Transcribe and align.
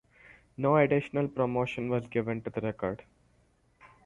No 0.57 0.77
additional 0.77 1.27
promotion 1.27 1.87
was 1.87 2.07
given 2.07 2.41
to 2.41 2.49
the 2.49 2.61
record. 2.61 3.03